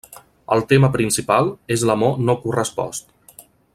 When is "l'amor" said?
1.91-2.19